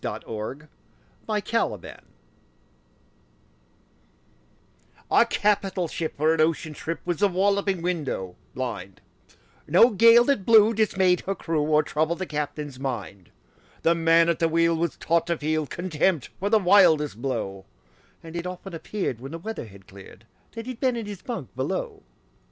[0.03, 0.29] Y Z A
[1.27, 2.01] Nautical Ballad
[5.11, 9.01] A CAPITAL ship for an ocean trip Was The Walloping Window blind
[9.67, 13.29] No gale that blew dismayed her crew Or troubled the captain's mind.
[13.83, 17.67] The man at the wheel was taught to feel Contempt for the wildest blow,
[18.23, 21.55] And it often appeared, when the weather had cleared, That he'd been in his bunk
[21.55, 22.01] below.